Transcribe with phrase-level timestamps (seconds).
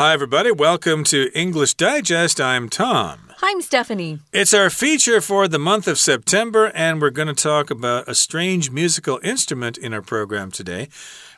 [0.00, 0.50] Hi, everybody.
[0.50, 2.40] Welcome to English Digest.
[2.40, 3.18] I'm Tom.
[3.36, 4.20] Hi, I'm Stephanie.
[4.32, 8.14] It's our feature for the month of September, and we're going to talk about a
[8.14, 10.88] strange musical instrument in our program today.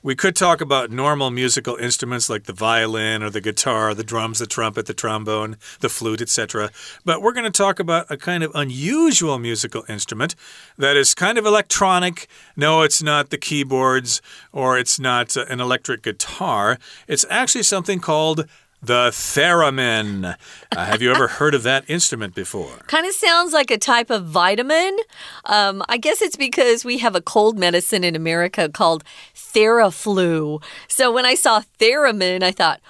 [0.04, 4.40] We could talk about normal musical instruments like the violin or the guitar, the drums,
[4.40, 6.70] the trumpet, the trombone, the flute, etc.
[7.04, 10.34] But we're going to talk about a kind of unusual musical instrument
[10.76, 12.26] that is kind of electronic.
[12.56, 14.20] No, it's not the keyboards
[14.50, 16.78] or it's not uh, an electric guitar.
[17.06, 18.48] It's actually something called
[18.82, 20.36] the theremin.
[20.72, 22.78] Uh, have you ever heard of that instrument before?
[22.88, 24.96] Kind of sounds like a type of vitamin.
[25.44, 29.04] Um, I guess it's because we have a cold medicine in America called
[29.54, 30.62] Theraflu.
[30.88, 32.80] So when I saw theremin, I thought,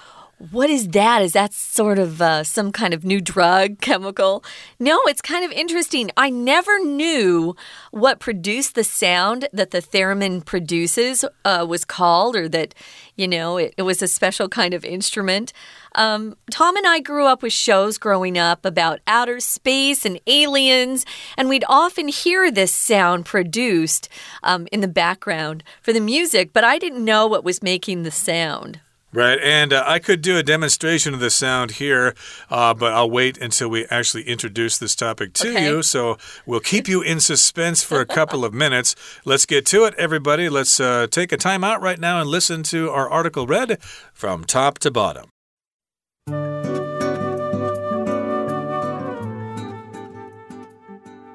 [0.50, 1.22] what is that?
[1.22, 4.44] Is that sort of uh, some kind of new drug chemical?
[4.80, 6.10] No, it's kind of interesting.
[6.16, 7.54] I never knew
[7.92, 12.74] what produced the sound that the theremin produces uh, was called, or that,
[13.14, 15.52] you know, it, it was a special kind of instrument.
[15.94, 21.06] Um, Tom and I grew up with shows growing up about outer space and aliens,
[21.36, 24.08] and we'd often hear this sound produced
[24.42, 28.10] um, in the background for the music, but I didn't know what was making the
[28.10, 28.80] sound.
[29.14, 32.14] Right, and uh, I could do a demonstration of the sound here,
[32.48, 35.66] uh, but I'll wait until we actually introduce this topic to okay.
[35.66, 35.82] you.
[35.82, 38.96] So we'll keep you in suspense for a couple of minutes.
[39.26, 40.48] Let's get to it, everybody.
[40.48, 43.82] Let's uh, take a time out right now and listen to our article read
[44.14, 45.28] from top to bottom.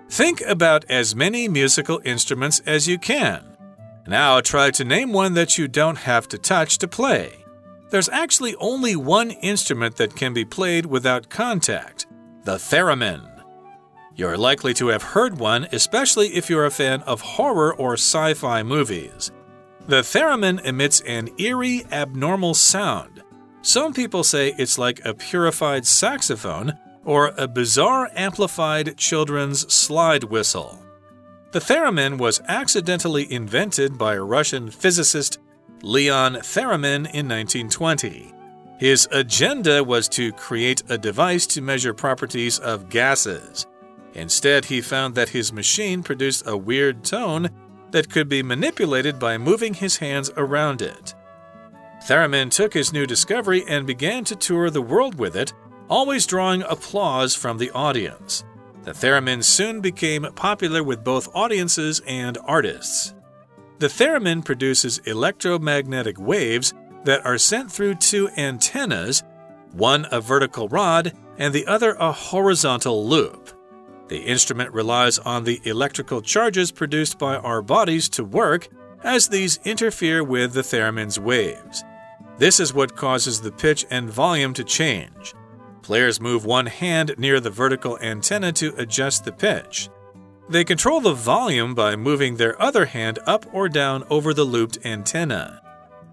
[0.09, 3.55] Think about as many musical instruments as you can.
[4.07, 7.43] Now try to name one that you don't have to touch to play.
[7.89, 12.05] There's actually only one instrument that can be played without contact
[12.43, 13.43] the theremin.
[14.15, 18.33] You're likely to have heard one, especially if you're a fan of horror or sci
[18.35, 19.31] fi movies.
[19.87, 23.21] The theremin emits an eerie, abnormal sound.
[23.61, 30.83] Some people say it's like a purified saxophone or a bizarre amplified children's slide whistle.
[31.51, 35.39] The theremin was accidentally invented by a Russian physicist
[35.81, 38.33] Leon Theremin in 1920.
[38.77, 43.65] His agenda was to create a device to measure properties of gases.
[44.13, 47.49] Instead, he found that his machine produced a weird tone
[47.91, 51.15] that could be manipulated by moving his hands around it.
[52.07, 55.53] Theremin took his new discovery and began to tour the world with it,
[55.89, 58.43] always drawing applause from the audience.
[58.83, 63.13] The theremin soon became popular with both audiences and artists.
[63.79, 66.73] The theremin produces electromagnetic waves
[67.03, 69.23] that are sent through two antennas,
[69.71, 73.51] one a vertical rod and the other a horizontal loop.
[74.07, 78.69] The instrument relies on the electrical charges produced by our bodies to work
[79.03, 81.83] as these interfere with the theremin's waves.
[82.37, 85.35] This is what causes the pitch and volume to change.
[85.81, 89.89] Players move one hand near the vertical antenna to adjust the pitch.
[90.49, 94.79] They control the volume by moving their other hand up or down over the looped
[94.85, 95.61] antenna.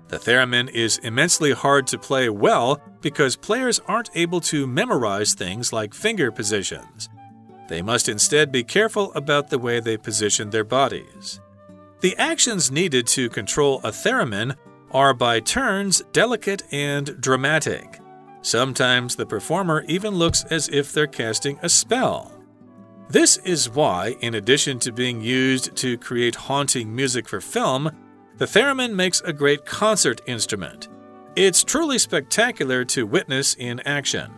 [0.08, 5.72] The theremin is immensely hard to play well because players aren't able to memorize things
[5.72, 7.08] like finger positions.
[7.68, 11.40] They must instead be careful about the way they position their bodies.
[12.00, 14.56] The actions needed to control a theremin
[14.90, 18.00] are by turns delicate and dramatic.
[18.42, 22.33] Sometimes the performer even looks as if they're casting a spell.
[23.08, 27.90] This is why, in addition to being used to create haunting music for film,
[28.38, 30.88] the theremin makes a great concert instrument.
[31.36, 34.32] It's truly spectacular to witness in action.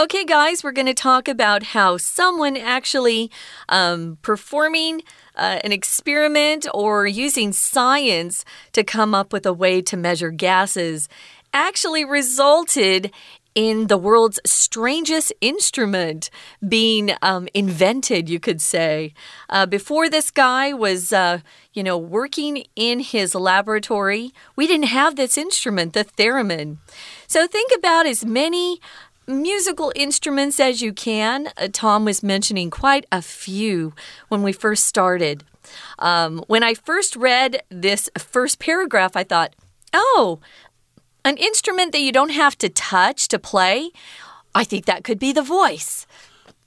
[0.00, 3.30] Okay, guys, we're going to talk about how someone actually
[3.68, 5.02] um, performing
[5.34, 11.08] uh, an experiment or using science to come up with a way to measure gases
[11.52, 13.10] actually resulted
[13.54, 16.30] in the world's strangest instrument
[16.66, 19.12] being um, invented, you could say.
[19.48, 21.40] Uh, before this guy was, uh,
[21.72, 26.78] you know, working in his laboratory, we didn't have this instrument, the theremin.
[27.26, 28.80] So think about as many
[29.26, 31.48] musical instruments as you can.
[31.56, 33.92] Uh, Tom was mentioning quite a few
[34.28, 35.44] when we first started.
[35.98, 39.54] Um, when I first read this first paragraph, I thought,
[39.92, 40.40] oh,
[41.28, 43.90] an instrument that you don't have to touch to play,
[44.54, 46.06] I think that could be the voice.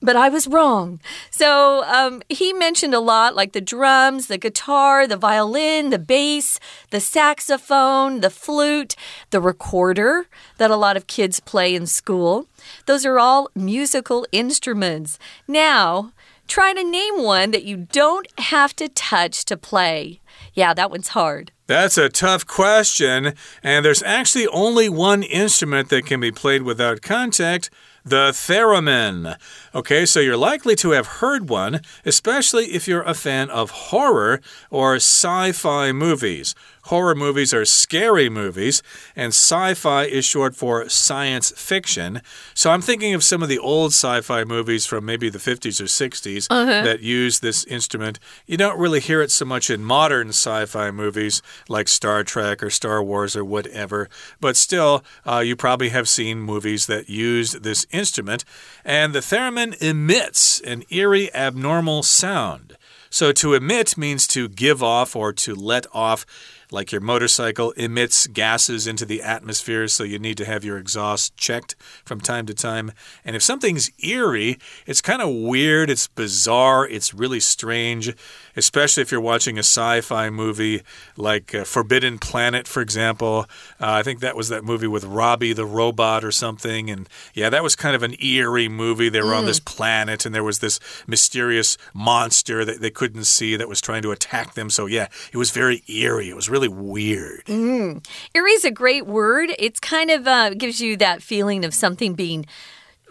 [0.03, 0.99] But I was wrong.
[1.29, 6.59] So um, he mentioned a lot like the drums, the guitar, the violin, the bass,
[6.89, 8.95] the saxophone, the flute,
[9.29, 10.25] the recorder
[10.57, 12.47] that a lot of kids play in school.
[12.87, 15.19] Those are all musical instruments.
[15.47, 16.13] Now,
[16.47, 20.19] try to name one that you don't have to touch to play.
[20.53, 21.51] Yeah, that one's hard.
[21.71, 23.33] That's a tough question,
[23.63, 27.69] and there's actually only one instrument that can be played without contact
[28.03, 29.37] the theremin.
[29.73, 34.41] Okay, so you're likely to have heard one, especially if you're a fan of horror
[34.69, 36.55] or sci fi movies.
[36.85, 38.81] Horror movies are scary movies,
[39.15, 42.21] and sci fi is short for science fiction.
[42.53, 45.79] So I'm thinking of some of the old sci fi movies from maybe the 50s
[45.79, 46.83] or 60s Uh -huh.
[46.83, 48.19] that use this instrument.
[48.47, 52.63] You don't really hear it so much in modern sci fi movies like Star Trek
[52.63, 57.63] or Star Wars or whatever, but still, uh, you probably have seen movies that used
[57.63, 58.43] this instrument.
[58.85, 62.77] And the theremin emits an eerie, abnormal sound.
[63.09, 66.25] So to emit means to give off or to let off
[66.71, 71.35] like your motorcycle emits gases into the atmosphere, so you need to have your exhaust
[71.35, 71.75] checked
[72.05, 72.93] from time to time.
[73.25, 74.57] And if something's eerie,
[74.87, 78.15] it's kind of weird, it's bizarre, it's really strange,
[78.55, 80.81] especially if you're watching a sci fi movie
[81.17, 83.45] like uh, Forbidden Planet, for example.
[83.79, 86.89] Uh, I think that was that movie with Robby the robot or something.
[86.89, 89.09] And yeah, that was kind of an eerie movie.
[89.09, 89.39] They were mm.
[89.39, 93.81] on this planet, and there was this mysterious monster that they couldn't see that was
[93.81, 94.69] trying to attack them.
[94.69, 96.29] So yeah, it was very eerie.
[96.29, 97.45] It was really really weird.
[97.45, 98.05] Mm.
[98.33, 99.49] Eerie is a great word.
[99.57, 102.45] It's kind of uh, gives you that feeling of something being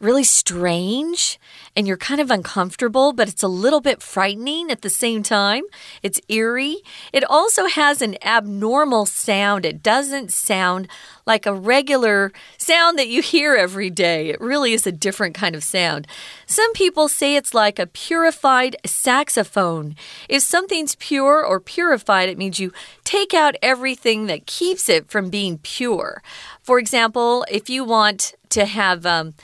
[0.01, 1.39] really strange
[1.77, 5.65] and you're kind of uncomfortable, but it's a little bit frightening at the same time.
[6.03, 6.79] It's eerie.
[7.13, 9.65] It also has an abnormal sound.
[9.65, 10.89] It doesn't sound
[11.27, 14.31] like a regular sound that you hear every day.
[14.31, 16.07] It really is a different kind of sound.
[16.47, 19.95] Some people say it's like a purified saxophone.
[20.29, 22.73] If something's pure or purified, it means you
[23.05, 26.23] take out everything that keeps it from being pure.
[26.63, 29.35] For example, if you want to have um,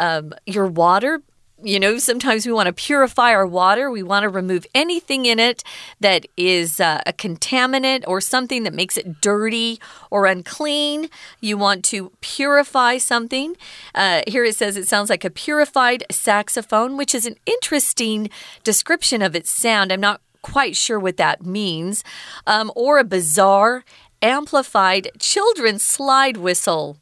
[0.00, 1.20] um, your water
[1.64, 3.90] you know, sometimes we want to purify our water.
[3.90, 5.64] We want to remove anything in it
[6.00, 9.80] that is uh, a contaminant or something that makes it dirty
[10.10, 11.08] or unclean.
[11.40, 13.56] You want to purify something.
[13.94, 18.28] Uh, here it says it sounds like a purified saxophone, which is an interesting
[18.62, 19.90] description of its sound.
[19.90, 22.04] I'm not quite sure what that means.
[22.46, 23.84] Um, or a bizarre
[24.24, 26.96] amplified children's slide whistle.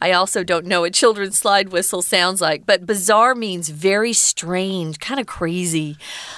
[0.00, 5.00] I also don't know what children's slide whistle sounds like, but bizarre means very strange,
[5.00, 5.96] kind of crazy.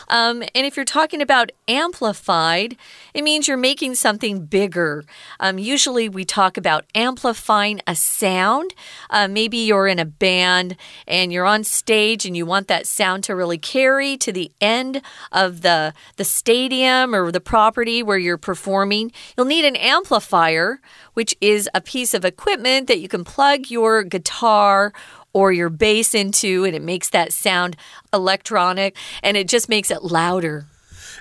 [0.09, 2.79] Um, and if you're talking about amplified,
[3.13, 5.05] it means you're making something bigger.
[5.41, 8.73] Um, usually we talk about amplifying a sound.
[9.11, 13.25] Uh, maybe you're in a band and you're on stage and you want that sound
[13.25, 15.03] to really carry to the end
[15.33, 19.13] of the, the stadium or the property where you're performing.
[19.37, 20.30] You'll need an amplifier,
[21.15, 24.93] which is a piece of equipment that you can plug your guitar
[25.33, 27.77] or your bass into, and it makes that sound
[28.13, 30.67] electronic and it just makes it louder.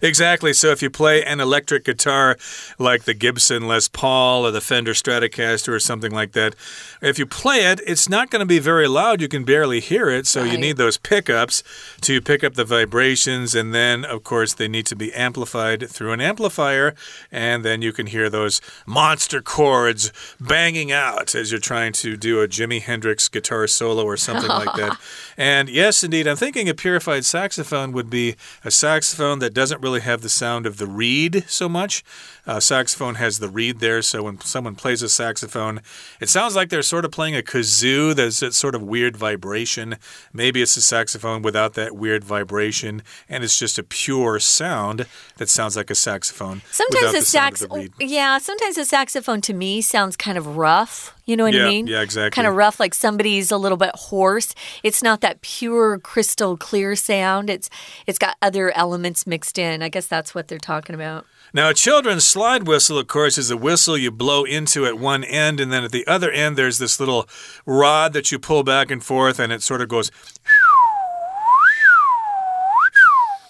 [0.01, 0.53] Exactly.
[0.53, 2.37] So if you play an electric guitar
[2.77, 6.55] like the Gibson Les Paul or the Fender Stratocaster or something like that,
[7.01, 9.21] if you play it, it's not going to be very loud.
[9.21, 10.27] You can barely hear it.
[10.27, 10.51] So right.
[10.51, 11.63] you need those pickups
[12.01, 13.55] to pick up the vibrations.
[13.55, 16.93] And then, of course, they need to be amplified through an amplifier.
[17.31, 22.41] And then you can hear those monster chords banging out as you're trying to do
[22.41, 24.97] a Jimi Hendrix guitar solo or something like that.
[25.39, 28.35] And yes, indeed, I'm thinking a purified saxophone would be
[28.65, 32.03] a saxophone that doesn't really have the sound of the reed so much.
[32.45, 35.81] Uh, saxophone has the reed there, so when someone plays a saxophone,
[36.19, 38.15] it sounds like they're sort of playing a kazoo.
[38.15, 39.97] There's that sort of weird vibration.
[40.33, 45.05] Maybe it's a saxophone without that weird vibration, and it's just a pure sound
[45.37, 46.61] that sounds like a saxophone.
[46.71, 47.65] Sometimes a sax,
[47.99, 51.13] yeah, sometimes a saxophone to me sounds kind of rough.
[51.29, 51.85] You know what yeah, I mean?
[51.85, 52.35] Yeah, exactly.
[52.35, 54.55] Kind of rough, like somebody's a little bit hoarse.
[54.81, 57.51] It's not that pure, crystal clear sound.
[57.51, 57.69] It's
[58.07, 59.78] it's got other elements mixed in.
[59.83, 61.25] I guess that's what they're talking about.
[61.53, 65.23] Now, a children's slide whistle, of course, is a whistle you blow into at one
[65.23, 67.27] end, and then at the other end, there's this little
[67.65, 70.11] rod that you pull back and forth, and it sort of goes.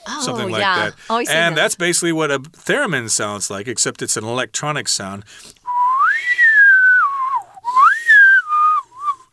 [0.08, 0.92] Oh, something like yeah.
[0.92, 0.96] that.
[1.10, 1.56] and that.
[1.56, 5.24] that's basically what a theremin sounds like, except it's an electronic sound.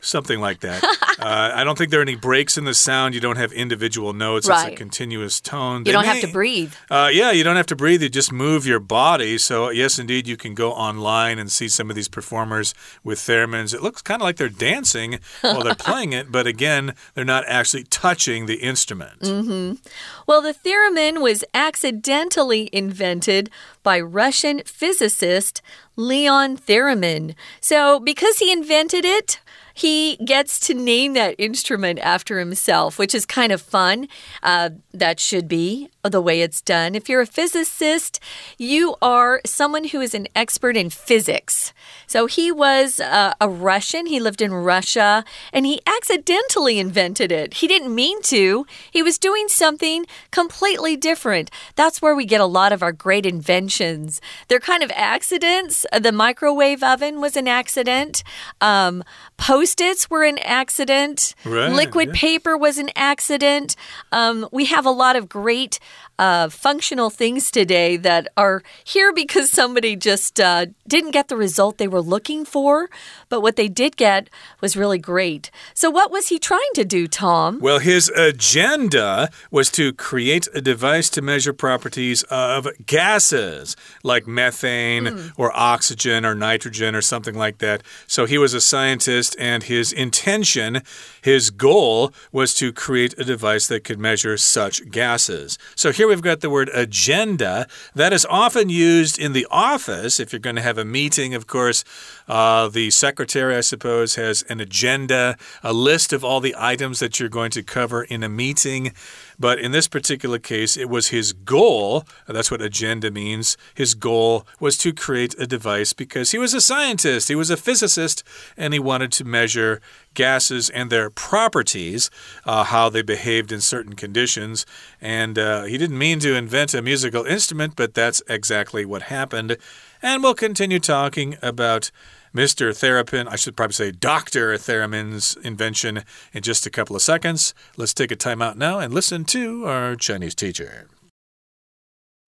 [0.06, 0.84] Something like that.
[1.18, 3.14] uh, I don't think there are any breaks in the sound.
[3.14, 4.48] You don't have individual notes.
[4.48, 4.68] Right.
[4.68, 5.78] It's a continuous tone.
[5.78, 6.74] You they don't may, have to breathe.
[6.88, 8.02] Uh, yeah, you don't have to breathe.
[8.02, 9.36] You just move your body.
[9.38, 12.72] So, yes, indeed, you can go online and see some of these performers
[13.02, 13.74] with theremins.
[13.74, 17.44] It looks kind of like they're dancing while they're playing it, but again, they're not
[17.48, 19.22] actually touching the instrument.
[19.22, 19.78] Mm -hmm.
[20.26, 23.50] Well, the theremin was accidentally invented
[23.82, 25.62] by Russian physicist
[25.96, 27.34] Leon Theremin.
[27.60, 29.40] So, because he invented it,
[29.76, 34.08] he gets to name that instrument after himself, which is kind of fun.
[34.42, 36.94] Uh, that should be the way it's done.
[36.94, 38.18] If you're a physicist,
[38.56, 41.74] you are someone who is an expert in physics.
[42.06, 47.54] So he was uh, a Russian, he lived in Russia, and he accidentally invented it.
[47.54, 51.50] He didn't mean to, he was doing something completely different.
[51.74, 54.22] That's where we get a lot of our great inventions.
[54.48, 55.84] They're kind of accidents.
[55.92, 58.22] The microwave oven was an accident,
[58.62, 59.04] um,
[59.36, 62.20] post its were an accident, right, liquid yeah.
[62.20, 63.76] paper was an accident.
[64.12, 65.78] Um, we have a lot of great
[66.18, 71.78] uh, functional things today that are here because somebody just uh, didn't get the result
[71.78, 72.88] they were looking for,
[73.28, 74.30] but what they did get
[74.60, 75.50] was really great.
[75.74, 77.60] So, what was he trying to do, Tom?
[77.60, 85.04] Well, his agenda was to create a device to measure properties of gases like methane
[85.04, 85.32] mm.
[85.36, 87.82] or oxygen or nitrogen or something like that.
[88.06, 90.82] So, he was a scientist, and his intention,
[91.20, 95.58] his goal, was to create a device that could measure such gases.
[95.74, 97.66] So, here we've got the word agenda.
[97.94, 101.46] That is often used in the office if you're going to have a meeting, of
[101.46, 101.84] course.
[102.28, 107.20] Uh, the secretary, I suppose, has an agenda, a list of all the items that
[107.20, 108.92] you're going to cover in a meeting.
[109.38, 112.04] But in this particular case, it was his goal.
[112.26, 113.56] That's what agenda means.
[113.74, 117.56] His goal was to create a device because he was a scientist, he was a
[117.56, 118.22] physicist,
[118.56, 119.80] and he wanted to measure
[120.14, 122.10] gases and their properties,
[122.44, 124.64] uh, how they behaved in certain conditions.
[125.00, 129.56] And uh, he didn't mean to invent a musical instrument, but that's exactly what happened.
[130.02, 131.90] And we'll continue talking about
[132.36, 132.70] Mr.
[132.74, 134.58] Theremin, I should probably say Dr.
[134.58, 137.54] Theremin's invention in just a couple of seconds.
[137.78, 140.86] Let's take a time out now and listen to our Chinese teacher.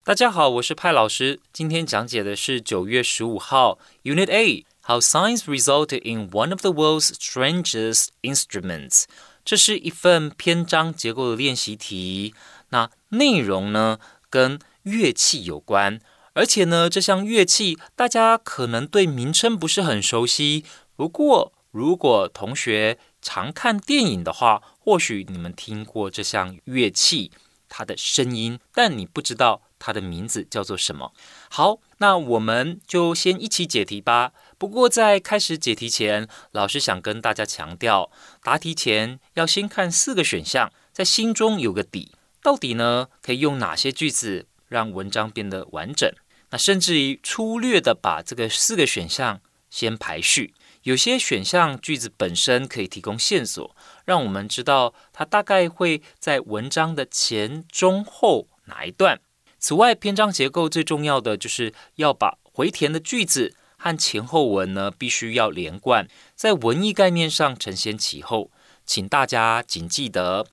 [0.06, 1.42] 大家好，我是派老师。
[1.52, 9.04] 今天讲解的是九月十五号 Unit A How Science Resulted in One of the World's Strangest Instruments。
[9.44, 12.34] 这是一份篇章结构的练习题。
[12.70, 14.00] 那内容呢，
[14.30, 16.00] 跟乐器有关。
[16.38, 20.64] 而且呢，这项乐器大家可能对名称不是很熟悉。
[20.96, 27.32] 不过，如果同学常看电影的话，或许你们听过这项乐器
[27.68, 31.12] 它的声音，但你不知道它的名字叫做什么。
[31.50, 34.34] 好，那我们就先一起解题吧。
[34.60, 38.12] 不过在开始解题前，老师想跟大家强调，
[38.44, 42.12] 答题前要先看四个选项，在心中有个底，
[42.44, 46.08] 到底呢可以用哪些句子让文章变得完整。
[46.50, 53.76] 那甚至于粗略的把这个四个选项先排序，有些选项句子本身可以提供线索，
[54.06, 59.20] 让我们知道它大概会在文章的前、中、后哪一段。
[59.60, 68.52] 此外，篇章结构最重要的就是要把回填的句子和前后文呢必须要连贯，在文意概念上承先启后。
[68.86, 70.48] 请大家谨记得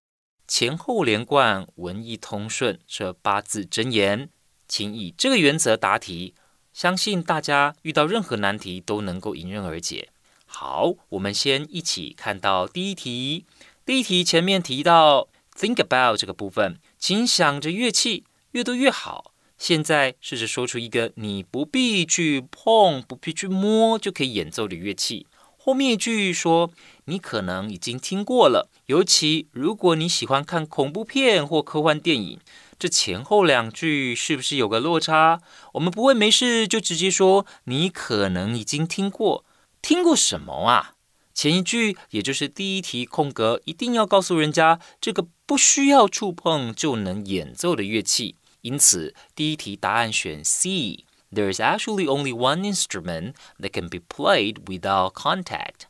[0.48, 4.28] 前后连贯、文意通顺这八字真言。
[4.66, 6.34] 请以这个原则答题，
[6.72, 10.08] 相信大家遇到任何难题都能够迎刃而解。
[10.46, 13.44] 好，我们先一起看到第一题。
[13.84, 19.32] 第一题前面提到 think about 这个部分，请想着乐器越多越好。
[19.58, 25.26] 现在试着说出一个你不必去碰、不必去摸就可以演奏的乐器。
[25.56, 26.70] 后面一句说
[27.06, 32.40] 你可能已经听过了，尤其如果你喜欢看恐怖片或科幻电影。
[32.78, 35.40] 这前后两句是不是有个落差？
[35.74, 39.44] 我们不会没事就直接说你可能已经听过，
[39.80, 40.94] 听过什么啊？
[41.32, 48.36] 前一句也就是第一题空格，一定要告诉人家这个不需要触碰就能演奏的乐器。
[48.62, 51.04] 因此，第一题答案选 C。
[51.32, 55.86] There is actually only one instrument that can be played without contact.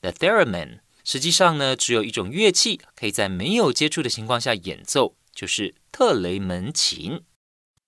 [0.00, 0.78] The theremin。
[1.04, 5.14] 实际上呢，只有一种乐器可以在没有接触的情况下演奏。
[5.34, 7.21] 就是特雷门琴。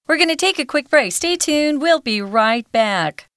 [0.07, 1.11] We're going to take a quick break.
[1.13, 1.81] Stay tuned.
[1.81, 3.29] We'll be right back.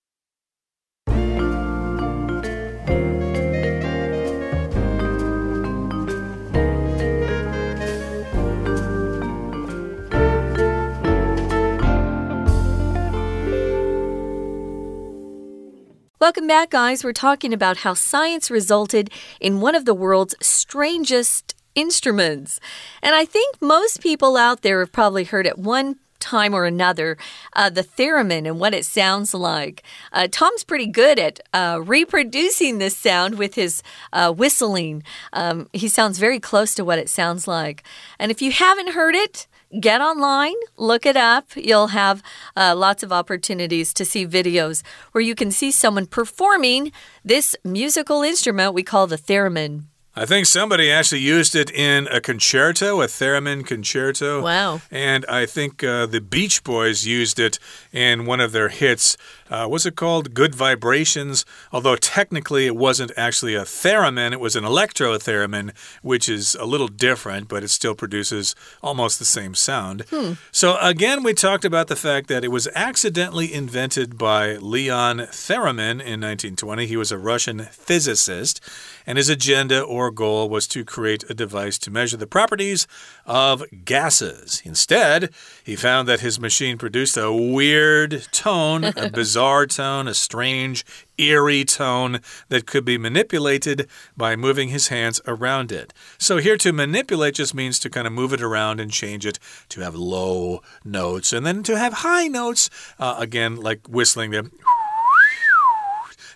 [16.18, 17.04] Welcome back, guys.
[17.04, 22.59] We're talking about how science resulted in one of the world's strangest instruments.
[23.01, 27.17] And I think most people out there have probably heard at one time or another
[27.53, 29.83] uh, the theremin and what it sounds like.
[30.13, 35.03] Uh, Tom's pretty good at uh, reproducing this sound with his uh, whistling.
[35.33, 37.83] Um, he sounds very close to what it sounds like.
[38.19, 39.47] And if you haven't heard it,
[39.79, 41.47] get online, look it up.
[41.55, 42.21] You'll have
[42.55, 46.91] uh, lots of opportunities to see videos where you can see someone performing
[47.23, 49.83] this musical instrument we call the theremin.
[50.13, 54.41] I think somebody actually used it in a concerto, a theremin concerto.
[54.41, 54.81] Wow.
[54.91, 57.59] And I think uh, the Beach Boys used it
[57.93, 59.15] in one of their hits.
[59.51, 61.45] Uh, was it called Good Vibrations?
[61.73, 66.87] Although technically it wasn't actually a theremin, it was an electrotheremin, which is a little
[66.87, 70.05] different, but it still produces almost the same sound.
[70.09, 70.33] Hmm.
[70.53, 75.99] So again, we talked about the fact that it was accidentally invented by Leon Theremin
[75.99, 76.85] in 1920.
[76.85, 78.61] He was a Russian physicist
[79.05, 82.87] and his agenda or goal was to create a device to measure the properties
[83.25, 84.61] of gases.
[84.63, 90.85] Instead, he found that his machine produced a weird tone, a bizarre tone, a strange,
[91.17, 92.19] eerie tone
[92.49, 95.93] that could be manipulated by moving his hands around it.
[96.17, 99.39] So, here to manipulate just means to kind of move it around and change it
[99.69, 102.69] to have low notes and then to have high notes,
[102.99, 104.51] uh, again, like whistling them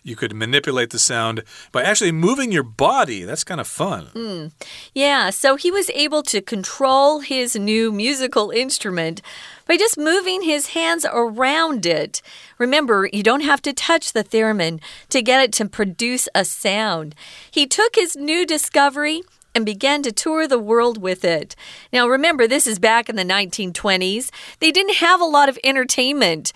[0.05, 3.24] you could manipulate the sound by actually moving your body.
[3.24, 4.09] That's kind of fun.
[4.13, 4.51] Mm.
[4.93, 9.24] Yeah, so he was able to control his new musical instrument
[9.67, 12.21] by just moving his hands around it.
[12.59, 17.15] Remember, you don't have to touch the theremin to get it to produce a sound.
[17.50, 19.24] He took his new discovery
[19.55, 21.55] and began to tour the world with it.
[21.91, 24.29] Now, remember, this is back in the 1920s.
[24.59, 26.51] They didn't have a lot of entertainment.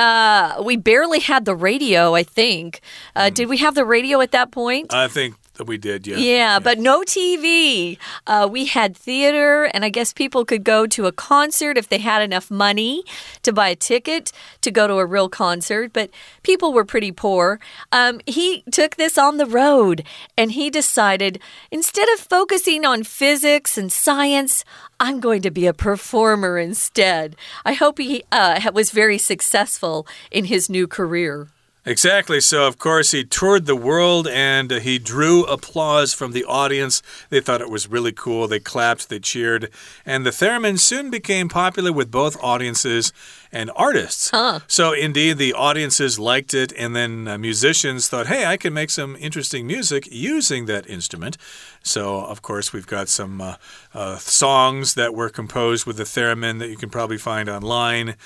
[0.00, 2.80] Uh, we barely had the radio, I think.
[3.14, 3.34] Uh, mm.
[3.34, 4.94] Did we have the radio at that point?
[4.94, 5.34] I think
[5.66, 6.16] we did, yeah.
[6.16, 7.98] Yeah, but no TV.
[8.26, 11.98] Uh, we had theater, and I guess people could go to a concert if they
[11.98, 13.04] had enough money
[13.42, 16.10] to buy a ticket to go to a real concert, but
[16.42, 17.60] people were pretty poor.
[17.92, 20.04] Um, he took this on the road
[20.36, 21.40] and he decided
[21.70, 24.64] instead of focusing on physics and science,
[24.98, 27.36] I'm going to be a performer instead.
[27.64, 31.48] I hope he uh, was very successful in his new career.
[31.86, 32.40] Exactly.
[32.40, 37.02] So, of course, he toured the world and he drew applause from the audience.
[37.30, 38.46] They thought it was really cool.
[38.46, 39.70] They clapped, they cheered.
[40.04, 43.14] And the theremin soon became popular with both audiences
[43.50, 44.30] and artists.
[44.30, 44.60] Huh.
[44.66, 46.70] So, indeed, the audiences liked it.
[46.76, 51.38] And then uh, musicians thought, hey, I can make some interesting music using that instrument.
[51.82, 53.54] So, of course, we've got some uh,
[53.94, 58.16] uh, songs that were composed with the theremin that you can probably find online.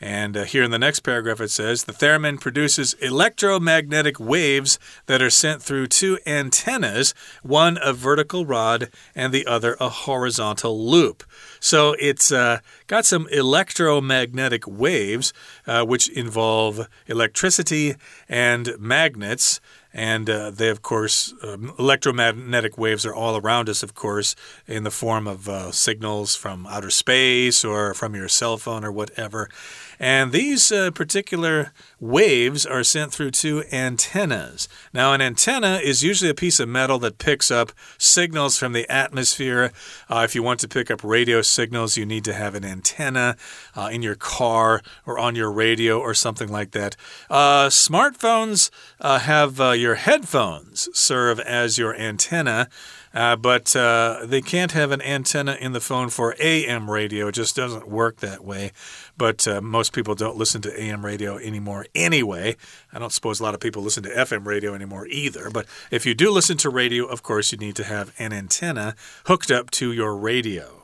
[0.00, 5.22] And uh, here in the next paragraph, it says the theremin produces electromagnetic waves that
[5.22, 11.24] are sent through two antennas, one a vertical rod and the other a horizontal loop.
[11.60, 15.32] So it's uh, got some electromagnetic waves,
[15.66, 17.94] uh, which involve electricity
[18.28, 19.60] and magnets.
[19.96, 24.34] And uh, they, of course, um, electromagnetic waves are all around us, of course,
[24.66, 28.90] in the form of uh, signals from outer space or from your cell phone or
[28.90, 29.48] whatever.
[29.98, 34.68] And these uh, particular waves are sent through two antennas.
[34.92, 38.88] Now, an antenna is usually a piece of metal that picks up signals from the
[38.90, 39.72] atmosphere.
[40.10, 43.36] Uh, if you want to pick up radio signals, you need to have an antenna
[43.74, 46.96] uh, in your car or on your radio or something like that.
[47.30, 52.68] Uh, smartphones uh, have uh, your headphones serve as your antenna.
[53.14, 57.28] Uh, but uh, they can't have an antenna in the phone for AM radio.
[57.28, 58.72] It just doesn't work that way.
[59.16, 62.56] But uh, most people don't listen to AM radio anymore anyway.
[62.92, 65.48] I don't suppose a lot of people listen to FM radio anymore either.
[65.50, 68.96] But if you do listen to radio, of course, you need to have an antenna
[69.26, 70.82] hooked up to your radio.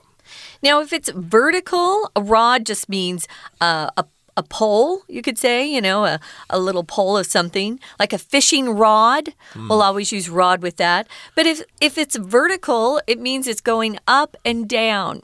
[0.62, 3.26] Now, if it's vertical, a rod just means
[3.60, 4.04] uh, a
[4.36, 8.18] a pole, you could say, you know, a, a little pole of something, like a
[8.18, 9.32] fishing rod.
[9.54, 9.68] Mm.
[9.68, 11.08] We'll always use rod with that.
[11.34, 15.22] But if, if it's vertical, it means it's going up and down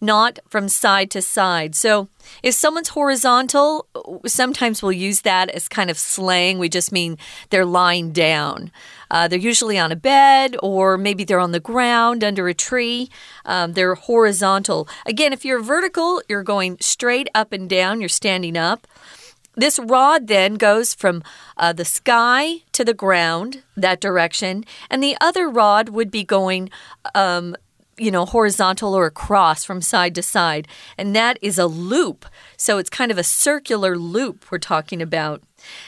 [0.00, 1.74] not from side to side.
[1.74, 2.08] So
[2.42, 3.86] if someone's horizontal,
[4.26, 6.58] sometimes we'll use that as kind of slang.
[6.58, 7.18] We just mean
[7.50, 8.70] they're lying down.
[9.10, 13.10] Uh, they're usually on a bed or maybe they're on the ground under a tree.
[13.44, 14.88] Um, they're horizontal.
[15.06, 18.86] Again, if you're vertical, you're going straight up and down, you're standing up.
[19.54, 21.22] This rod then goes from
[21.58, 26.70] uh, the sky to the ground, that direction, and the other rod would be going
[27.14, 27.54] um,
[27.98, 30.66] you know, horizontal or across from side to side.
[30.96, 32.26] And that is a loop.
[32.56, 35.42] So it's kind of a circular loop we're talking about.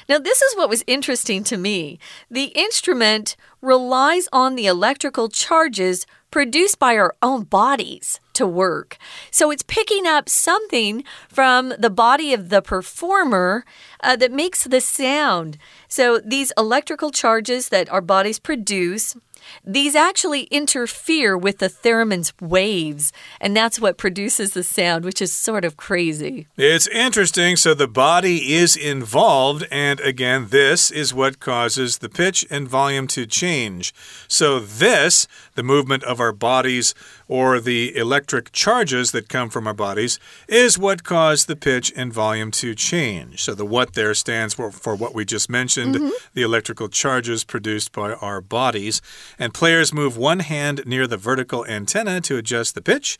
[0.08, 1.98] Now, this is what was interesting to me.
[2.30, 8.98] The instrument relies on the electrical charges produced by our own bodies to work.
[9.30, 13.64] So it's picking up something from the body of the performer
[14.02, 15.58] uh, that makes the sound.
[15.88, 19.16] So these electrical charges that our bodies produce
[19.64, 25.32] these actually interfere with the theremin's waves, and that's what produces the sound, which is
[25.32, 26.46] sort of crazy.
[26.56, 27.56] It's interesting.
[27.56, 33.06] So the body is involved, and again, this is what causes the pitch and volume
[33.08, 33.94] to change.
[34.28, 36.94] So, this, the movement of our bodies
[37.28, 42.12] or the electric charges that come from our bodies, is what cause the pitch and
[42.12, 43.42] volume to change.
[43.42, 46.10] So, the what there stands for, for what we just mentioned mm -hmm.
[46.34, 49.02] the electrical charges produced by our bodies.
[49.38, 53.18] And players move one hand near the vertical antenna to adjust the pitch.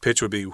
[0.00, 0.46] Pitch would be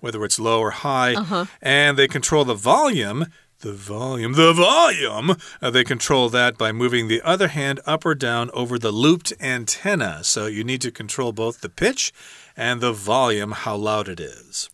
[0.00, 1.48] whether it's low or high, uh -huh.
[1.60, 3.26] and they control the volume
[3.60, 5.36] the volume, the volume.
[5.60, 9.32] Uh, they control that by moving the other hand up or down over the looped
[9.38, 10.24] antenna.
[10.24, 12.12] So you need to control both the pitch
[12.56, 14.70] and the volume, how loud it is.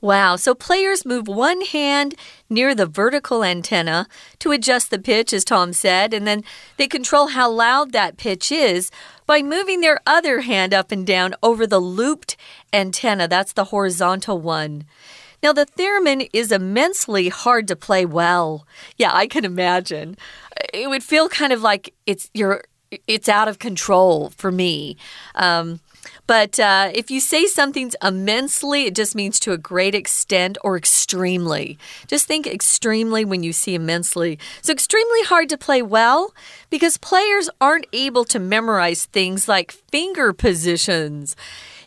[0.00, 2.14] Wow, so players move one hand
[2.48, 4.06] near the vertical antenna
[4.38, 6.44] to adjust the pitch, as Tom said, and then
[6.76, 8.90] they control how loud that pitch is
[9.26, 12.36] by moving their other hand up and down over the looped
[12.72, 13.28] antenna.
[13.28, 14.84] That's the horizontal one.
[15.42, 18.66] Now, the theremin is immensely hard to play well.
[18.96, 20.16] Yeah, I can imagine.
[20.74, 22.64] It would feel kind of like it's you're
[23.06, 24.96] it's out of control for me.
[25.34, 25.80] Um,
[26.28, 30.76] but uh, if you say something's immensely, it just means to a great extent or
[30.76, 31.78] extremely.
[32.06, 34.38] Just think extremely when you see immensely.
[34.60, 36.34] So, extremely hard to play well
[36.68, 41.34] because players aren't able to memorize things like finger positions.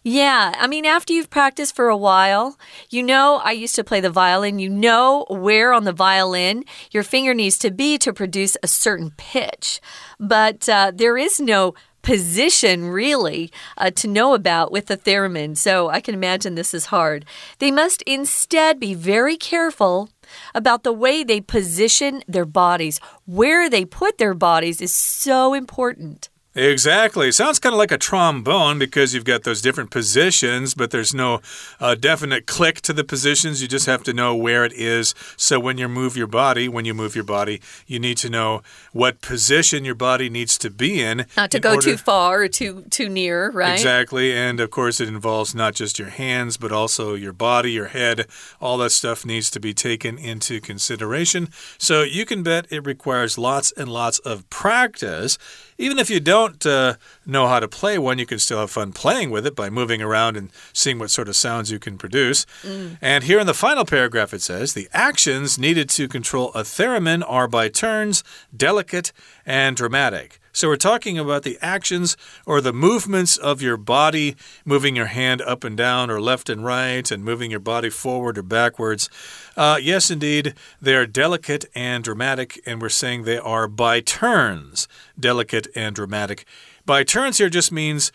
[0.04, 2.58] Yeah, I mean, after you've practiced for a while,
[2.90, 7.04] you know, I used to play the violin, you know where on the violin your
[7.04, 9.80] finger needs to be to produce a certain pitch.
[10.20, 15.58] But uh, there is no position really uh, to know about with the theremin.
[15.58, 17.26] So I can imagine this is hard.
[17.60, 20.10] They must instead be very careful
[20.56, 23.00] about the way they position their bodies.
[23.26, 26.30] Where they put their bodies is so important.
[26.54, 27.32] Exactly.
[27.32, 31.40] Sounds kind of like a trombone because you've got those different positions, but there's no
[31.80, 33.62] uh, definite click to the positions.
[33.62, 35.16] You just have to know where it is.
[35.38, 38.64] So when you move your body, when you move your body, you need to know
[38.92, 41.26] what position your body needs to be in.
[41.38, 41.92] Not to in go order...
[41.92, 43.74] too far or too too near, right?
[43.74, 44.34] Exactly.
[44.34, 48.28] And of course, it involves not just your hands, but also your body, your head.
[48.60, 51.48] All that stuff needs to be taken into consideration.
[51.78, 55.38] So you can bet it requires lots and lots of practice.
[55.82, 56.94] Even if you don't uh,
[57.26, 60.00] know how to play one, you can still have fun playing with it by moving
[60.00, 62.46] around and seeing what sort of sounds you can produce.
[62.62, 62.98] Mm.
[63.02, 67.24] And here in the final paragraph, it says the actions needed to control a theremin
[67.28, 68.24] are by turns
[68.56, 69.12] delicate
[69.44, 70.41] and dramatic.
[70.54, 74.36] So we're talking about the actions or the movements of your body,
[74.66, 78.38] moving your hand up and down or left and right, and moving your body forward
[78.38, 79.10] or backwards.
[79.56, 84.88] Uh, yes, indeed, they are delicate and dramatic, and we're saying they are by turns,
[85.20, 86.46] delicate and dramatic.
[86.86, 88.12] By turns here just means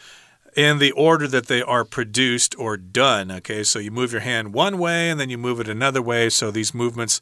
[0.57, 3.31] in the order that they are produced or done.
[3.31, 6.31] Okay, so you move your hand one way and then you move it another way.
[6.31, 7.21] So these movements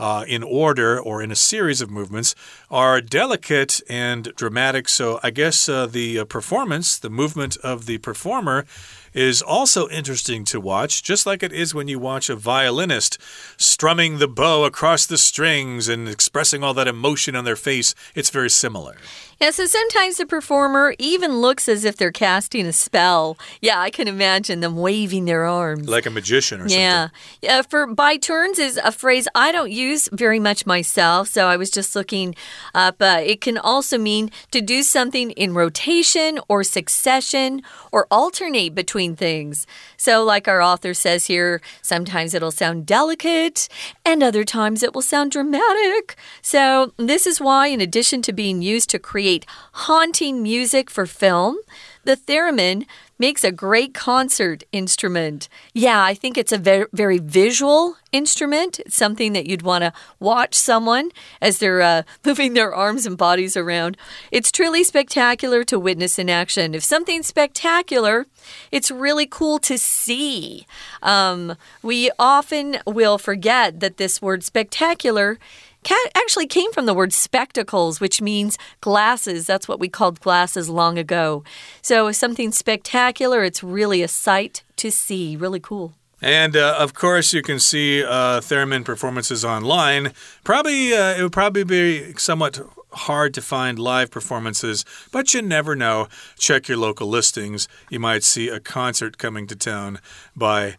[0.00, 2.34] uh, in order or in a series of movements
[2.70, 4.88] are delicate and dramatic.
[4.88, 8.64] So I guess uh, the uh, performance, the movement of the performer,
[9.12, 13.18] is also interesting to watch, just like it is when you watch a violinist
[13.56, 17.94] strumming the bow across the strings and expressing all that emotion on their face.
[18.14, 18.96] It's very similar.
[19.40, 23.38] Yeah, so sometimes the performer even looks as if they're casting a spell.
[23.62, 25.88] Yeah, I can imagine them waving their arms.
[25.88, 27.04] Like a magician or yeah.
[27.04, 27.18] something.
[27.40, 27.62] Yeah.
[27.62, 31.70] For by turns is a phrase I don't use very much myself, so I was
[31.70, 32.34] just looking
[32.74, 33.00] up.
[33.00, 38.99] Uh, it can also mean to do something in rotation or succession or alternate between
[39.08, 39.66] things.
[39.96, 43.68] So, like our author says here, sometimes it'll sound delicate
[44.04, 46.16] and other times it will sound dramatic.
[46.42, 51.06] So, this is why, in addition to being used to create create haunting music for
[51.06, 51.58] film.
[52.04, 52.86] The theremin
[53.20, 55.48] makes a great concert instrument.
[55.74, 58.80] Yeah, I think it's a very, very visual instrument.
[58.80, 63.18] It's something that you'd want to watch someone as they're uh, moving their arms and
[63.18, 63.98] bodies around.
[64.32, 66.74] It's truly spectacular to witness in action.
[66.74, 68.26] If something's spectacular,
[68.72, 70.66] it's really cool to see.
[71.02, 75.38] Um, we often will forget that this word spectacular
[76.14, 79.46] actually came from the word spectacles, which means glasses.
[79.46, 81.42] That's what we called glasses long ago.
[81.82, 85.36] So, something spectacular, it's really a sight to see.
[85.36, 85.94] Really cool.
[86.22, 90.12] And uh, of course, you can see uh, theremin performances online.
[90.44, 92.60] Probably, uh, it would probably be somewhat
[92.92, 96.08] hard to find live performances, but you never know.
[96.38, 97.68] Check your local listings.
[97.88, 100.00] You might see a concert coming to town
[100.36, 100.76] by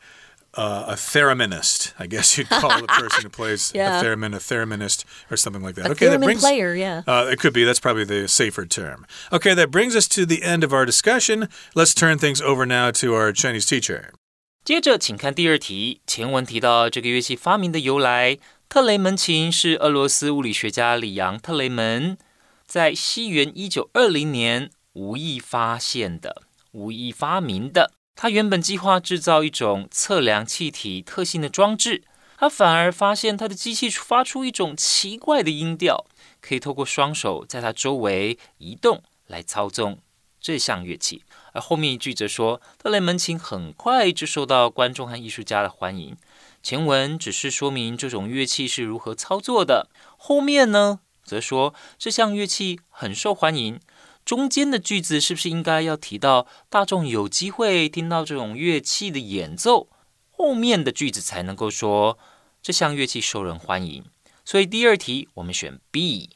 [0.54, 1.92] uh, a thereminist.
[1.98, 4.00] I guess you'd call the person who plays Yeah.
[4.00, 5.87] a theremin a theraminist or something like that.
[5.87, 7.02] A okay, that theremin brings player, yeah.
[7.06, 7.64] Uh, it could be.
[7.64, 9.06] That's probably the safer term.
[9.30, 11.48] Okay, that brings us to the end of our discussion.
[11.74, 14.12] Let's turn things over now to our Chinese teacher.
[14.64, 16.00] 接着，请看第二题。
[16.06, 22.18] 前文提到这个乐器发明的由来，特雷门琴是俄罗斯物理学家里昂·特雷门
[22.66, 27.92] 在西元一九二零年无意发现的、无意发明的。
[28.21, 32.03] 他原本计划制造一种测量气体特性的装置，
[32.38, 36.05] 他反而发现他的机器发出一种奇怪的音调，
[36.39, 39.97] 可以透过双手在它周围移动来操纵
[40.39, 41.23] 这项乐器。
[41.53, 46.15] 而后面一句则说，特雷门琴很快就受到观众和艺术家的欢迎。
[46.62, 53.79] 前文只是说明这种乐器是如何操作的，后面呢，则说这项乐器很受欢迎。
[54.23, 59.89] 中间的句子是不是应该要提到大众有机会听到这种乐器的演奏？
[60.29, 62.17] 后面的句子才能够说
[62.62, 64.05] 这项乐器受人欢迎。
[64.45, 66.31] 所以第二题我们选 B。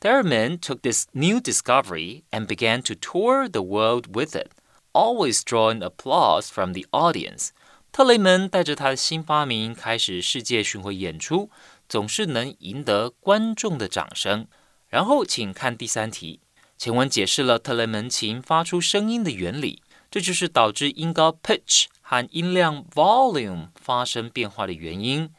[0.00, 4.50] Theremin took this new discovery and began to tour the world with it,
[4.92, 7.50] always drawing applause from the audience.
[7.92, 11.50] 特雷门带着他的新发明开始世界巡回演出，
[11.88, 14.48] 总是能赢得观众的掌声。
[14.88, 16.40] 然后，请看第三题。
[16.82, 25.30] 前文解释了特雷门琴发出声音的原理，这就是导致音高 pitch 和音量 volume 发生变化的原因。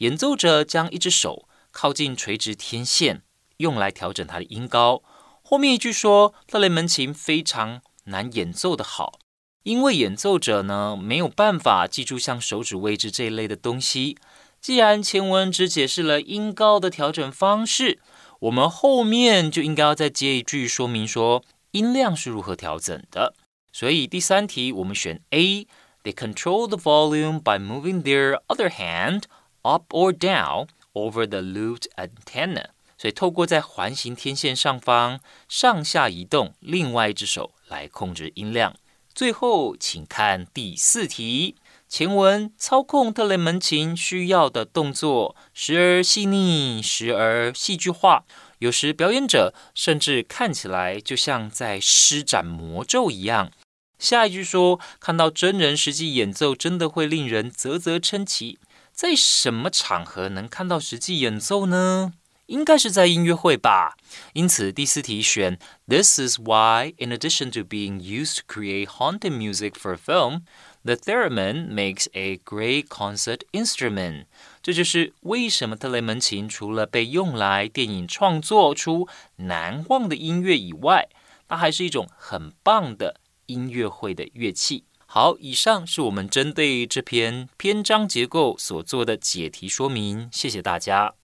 [0.00, 3.22] 演奏者将一只手靠近垂直天线。
[3.56, 5.02] 用来调整它的音高。
[5.40, 9.20] 后面一句说，特雷门琴非常难演奏的好，
[9.62, 14.18] 因为演奏者呢没有办法记住像手指位置这一类的东西。
[14.60, 17.98] 既然前文只解释了音高的调整方式，
[18.40, 23.34] 我们后面就应该要再接一句说明说音量是如何调整的。
[23.72, 25.66] 所以第三题我们选 A。
[26.02, 29.24] They control the volume by moving their other hand
[29.60, 32.68] up or down over the looped antenna.
[32.96, 38.74] 所以，透过在环形天线上方上下移动，另外一只手来控制音量。
[39.14, 41.56] 最后，请看第四题。
[41.90, 48.22] 前文操控特雷门琴需要的动作，时而细腻，时而戏剧化，
[48.60, 53.50] 有时表演者甚至看起来就像在施展魔咒一样。
[53.98, 58.60] 下一句说，看到真人实际演奏，真的会令人啧啧称奇。
[58.92, 62.12] 在什么场合能看到实际演奏呢？
[62.46, 63.96] 应该是在音乐会吧，
[64.32, 70.40] 因此第四题选 This is why, in addition to being used to create haunted music for film,
[70.84, 74.26] the theremin makes a great concert instrument。
[74.62, 81.08] 这就是为什么特雷门琴除了被用来电影创作出难忘的音乐以外，
[81.48, 84.84] 它还是一种很棒的音乐会的乐器。
[85.06, 91.19] 好，以上是我们针对这篇篇章结构所做的解题说明，谢谢大家。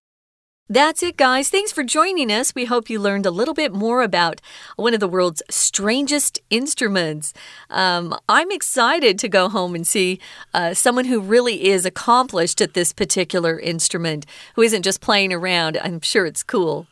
[0.69, 1.49] That's it, guys.
[1.49, 2.55] Thanks for joining us.
[2.55, 4.41] We hope you learned a little bit more about
[4.75, 7.33] one of the world's strangest instruments.
[7.71, 10.19] Um, I'm excited to go home and see
[10.53, 14.27] uh, someone who really is accomplished at this particular instrument,
[14.57, 15.79] who isn't just playing around.
[15.83, 16.89] I'm sure it's cool.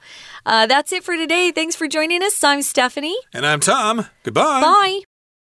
[0.46, 1.50] Uh, that's it for today.
[1.50, 2.44] Thanks for joining us.
[2.44, 3.16] I'm Stephanie.
[3.32, 4.06] And I'm Tom.
[4.22, 4.60] Goodbye.
[4.60, 5.00] Bye.